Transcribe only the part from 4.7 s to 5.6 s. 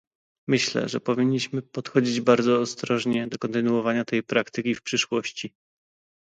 w przyszłości